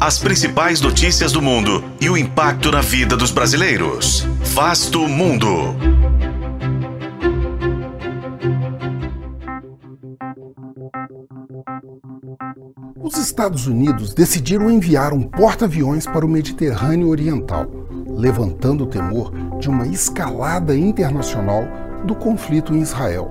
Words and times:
As 0.00 0.18
principais 0.18 0.80
notícias 0.80 1.30
do 1.30 1.42
mundo 1.42 1.84
e 2.00 2.08
o 2.08 2.16
impacto 2.16 2.72
na 2.72 2.80
vida 2.80 3.18
dos 3.18 3.30
brasileiros. 3.30 4.26
Vasto 4.54 5.06
Mundo. 5.06 5.46
Os 12.98 13.18
Estados 13.18 13.66
Unidos 13.66 14.14
decidiram 14.14 14.70
enviar 14.70 15.12
um 15.12 15.20
porta-aviões 15.20 16.06
para 16.06 16.24
o 16.24 16.28
Mediterrâneo 16.28 17.10
Oriental, 17.10 17.66
levantando 18.08 18.84
o 18.84 18.86
temor 18.86 19.30
de 19.58 19.68
uma 19.68 19.86
escalada 19.86 20.74
internacional 20.74 21.62
do 22.06 22.14
conflito 22.14 22.74
em 22.74 22.80
Israel. 22.80 23.30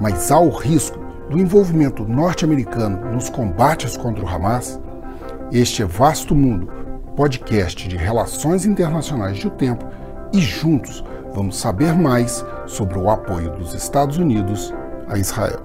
Mas 0.00 0.30
há 0.32 0.40
o 0.40 0.48
risco 0.48 0.98
do 1.28 1.38
envolvimento 1.38 2.04
norte-americano 2.04 3.12
nos 3.12 3.28
combates 3.28 3.98
contra 3.98 4.24
o 4.24 4.28
Hamas? 4.28 4.80
Este 5.52 5.82
é 5.82 5.84
Vasto 5.84 6.32
Mundo, 6.32 6.68
podcast 7.16 7.88
de 7.88 7.96
relações 7.96 8.64
internacionais 8.64 9.36
de 9.36 9.48
o 9.48 9.50
tempo, 9.50 9.84
e 10.32 10.40
juntos 10.40 11.02
vamos 11.34 11.56
saber 11.56 11.92
mais 11.92 12.44
sobre 12.68 12.96
o 12.96 13.10
apoio 13.10 13.50
dos 13.56 13.74
Estados 13.74 14.16
Unidos 14.16 14.72
a 15.08 15.18
Israel. 15.18 15.60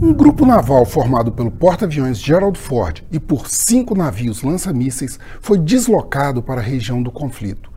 Um 0.00 0.14
grupo 0.14 0.46
naval 0.46 0.84
formado 0.84 1.32
pelo 1.32 1.50
porta-aviões 1.50 2.18
Gerald 2.18 2.56
Ford 2.56 3.02
e 3.10 3.18
por 3.18 3.48
cinco 3.48 3.96
navios 3.96 4.42
lança-mísseis 4.42 5.18
foi 5.40 5.58
deslocado 5.58 6.40
para 6.40 6.60
a 6.60 6.64
região 6.64 7.02
do 7.02 7.10
conflito. 7.10 7.68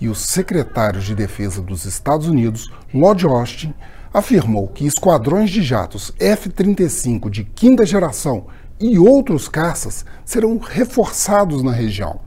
E 0.00 0.08
o 0.08 0.14
secretário 0.14 1.00
de 1.00 1.14
Defesa 1.14 1.62
dos 1.62 1.84
Estados 1.84 2.26
Unidos, 2.26 2.68
Lloyd 2.92 3.24
Austin, 3.26 3.72
afirmou 4.12 4.66
que 4.66 4.86
esquadrões 4.86 5.50
de 5.50 5.62
jatos 5.62 6.12
F-35 6.18 7.30
de 7.30 7.44
quinta 7.44 7.86
geração 7.86 8.46
e 8.82 8.98
outros 8.98 9.48
caças 9.48 10.04
serão 10.24 10.58
reforçados 10.58 11.62
na 11.62 11.70
região, 11.70 12.18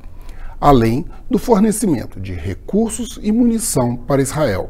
além 0.60 1.06
do 1.30 1.38
fornecimento 1.38 2.18
de 2.18 2.34
recursos 2.34 3.20
e 3.22 3.30
munição 3.30 3.98
para 3.98 4.22
Israel. 4.22 4.70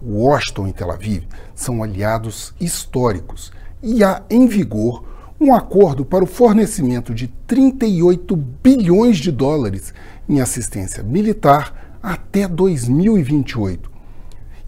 Washington 0.00 0.68
e 0.68 0.72
Tel 0.72 0.92
Aviv 0.92 1.24
são 1.52 1.82
aliados 1.82 2.54
históricos 2.60 3.52
e 3.82 4.04
há 4.04 4.22
em 4.30 4.46
vigor 4.46 5.04
um 5.40 5.52
acordo 5.52 6.04
para 6.04 6.22
o 6.22 6.28
fornecimento 6.28 7.12
de 7.12 7.26
38 7.26 8.36
bilhões 8.36 9.18
de 9.18 9.32
dólares 9.32 9.92
em 10.28 10.40
assistência 10.40 11.02
militar 11.02 11.98
até 12.00 12.46
2028 12.46 13.90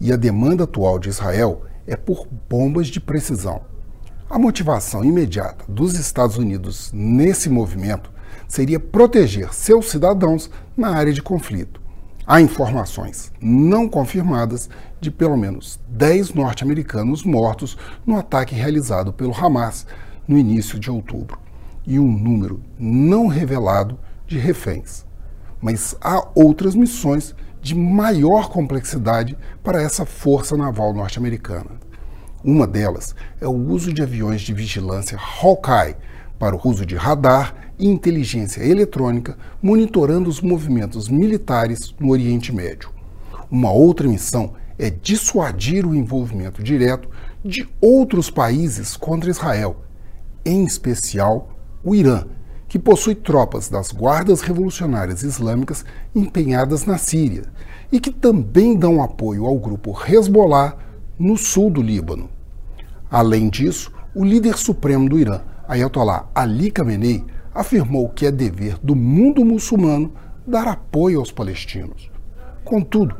e 0.01 0.11
a 0.11 0.17
demanda 0.17 0.65
atual 0.65 0.99
de 0.99 1.07
Israel 1.07 1.61
é 1.87 1.95
por 1.95 2.27
bombas 2.49 2.87
de 2.87 2.99
precisão. 2.99 3.72
A 4.29 4.39
motivação 4.39 5.03
imediata 5.03 5.65
dos 5.67 5.95
Estados 5.95 6.37
Unidos 6.37 6.91
nesse 6.93 7.49
movimento 7.49 8.09
seria 8.47 8.79
proteger 8.79 9.53
seus 9.53 9.89
cidadãos 9.91 10.49
na 10.75 10.89
área 10.89 11.13
de 11.13 11.21
conflito. 11.21 11.81
Há 12.25 12.41
informações 12.41 13.31
não 13.39 13.87
confirmadas 13.87 14.69
de 14.99 15.11
pelo 15.11 15.35
menos 15.35 15.79
10 15.89 16.33
norte-americanos 16.33 17.23
mortos 17.23 17.77
no 18.05 18.17
ataque 18.17 18.55
realizado 18.55 19.11
pelo 19.11 19.35
Hamas 19.35 19.85
no 20.25 20.37
início 20.37 20.79
de 20.79 20.89
outubro 20.89 21.37
e 21.85 21.99
um 21.99 22.09
número 22.09 22.61
não 22.79 23.27
revelado 23.27 23.99
de 24.25 24.37
reféns. 24.39 25.05
Mas 25.61 25.97
há 26.01 26.25
outras 26.33 26.75
missões 26.75 27.35
de 27.61 27.75
maior 27.75 28.49
complexidade 28.49 29.37
para 29.61 29.81
essa 29.81 30.05
força 30.05 30.55
naval 30.55 30.93
norte-americana. 30.93 31.71
Uma 32.43 32.67
delas 32.67 33.15
é 33.39 33.47
o 33.47 33.51
uso 33.51 33.93
de 33.93 34.01
aviões 34.01 34.41
de 34.41 34.53
vigilância 34.53 35.17
Hawkeye 35.17 35.95
para 36.37 36.53
o 36.53 36.61
uso 36.67 36.85
de 36.85 36.95
radar 36.95 37.71
e 37.79 37.87
inteligência 37.87 38.61
eletrônica, 38.61 39.37
monitorando 39.61 40.29
os 40.29 40.41
movimentos 40.41 41.07
militares 41.07 41.95
no 41.97 42.09
Oriente 42.09 42.53
Médio. 42.53 42.89
Uma 43.49 43.71
outra 43.71 44.09
missão 44.09 44.55
é 44.77 44.89
dissuadir 44.89 45.85
o 45.85 45.95
envolvimento 45.95 46.61
direto 46.61 47.09
de 47.45 47.65
outros 47.79 48.29
países 48.29 48.97
contra 48.97 49.29
Israel, 49.29 49.77
em 50.43 50.65
especial 50.65 51.49
o 51.81 51.95
Irã, 51.95 52.25
que 52.67 52.77
possui 52.77 53.15
tropas 53.15 53.69
das 53.69 53.93
guardas 53.93 54.41
revolucionárias 54.41 55.23
islâmicas 55.23 55.85
empenhadas 56.13 56.85
na 56.85 56.97
Síria 56.97 57.43
e 57.89 58.01
que 58.01 58.11
também 58.11 58.75
dão 58.75 59.01
apoio 59.01 59.45
ao 59.45 59.57
grupo 59.57 59.95
Hezbollah 60.05 60.75
no 61.17 61.37
sul 61.37 61.69
do 61.69 61.81
Líbano. 61.81 62.29
Além 63.09 63.49
disso, 63.49 63.91
o 64.15 64.23
líder 64.23 64.57
supremo 64.57 65.07
do 65.07 65.19
Irã, 65.19 65.41
Ayatollah 65.67 66.27
Ali 66.33 66.71
Khamenei, 66.71 67.23
afirmou 67.53 68.09
que 68.09 68.25
é 68.25 68.31
dever 68.31 68.77
do 68.81 68.95
mundo 68.95 69.45
muçulmano 69.45 70.13
dar 70.45 70.67
apoio 70.67 71.19
aos 71.19 71.31
palestinos. 71.31 72.09
Contudo, 72.63 73.15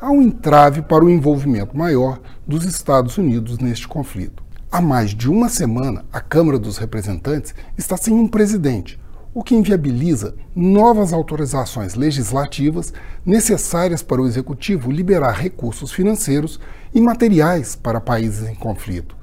há 0.00 0.10
um 0.10 0.22
entrave 0.22 0.82
para 0.82 1.04
o 1.04 1.10
envolvimento 1.10 1.76
maior 1.76 2.20
dos 2.46 2.64
Estados 2.64 3.18
Unidos 3.18 3.58
neste 3.58 3.86
conflito. 3.86 4.42
Há 4.70 4.80
mais 4.80 5.10
de 5.10 5.30
uma 5.30 5.48
semana, 5.48 6.04
a 6.12 6.20
Câmara 6.20 6.58
dos 6.58 6.78
Representantes 6.78 7.54
está 7.78 7.96
sem 7.96 8.14
um 8.14 8.26
presidente, 8.26 8.98
o 9.34 9.42
que 9.42 9.54
inviabiliza 9.54 10.36
novas 10.54 11.12
autorizações 11.12 11.96
legislativas 11.96 12.94
necessárias 13.26 14.00
para 14.00 14.22
o 14.22 14.26
Executivo 14.26 14.92
liberar 14.92 15.32
recursos 15.32 15.90
financeiros 15.90 16.60
e 16.94 17.00
materiais 17.00 17.74
para 17.74 18.00
países 18.00 18.48
em 18.48 18.54
conflito. 18.54 19.16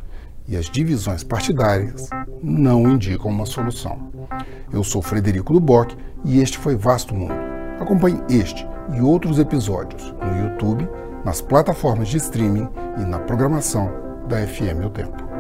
E 0.48 0.58
as 0.58 0.66
divisões 0.66 1.24
partidárias 1.24 2.10
não 2.44 2.90
indicam 2.90 3.32
uma 3.32 3.46
solução. 3.46 4.12
Eu 4.74 4.84
sou 4.84 5.02
Frederico 5.02 5.54
Duboc 5.54 5.96
e 6.26 6.42
este 6.42 6.58
foi 6.58 6.76
Vasto 6.76 7.16
Mundo. 7.16 7.34
Acompanhe 7.80 8.22
este 8.30 8.68
e 8.94 9.00
outros 9.00 9.40
episódios 9.40 10.14
no 10.22 10.44
YouTube, 10.44 10.88
nas 11.24 11.40
plataformas 11.40 12.10
de 12.10 12.18
streaming 12.18 12.68
e 12.98 13.06
na 13.06 13.20
programação 13.20 13.90
da 14.28 14.46
FM 14.46 14.86
O 14.86 14.90
Tempo. 14.90 15.31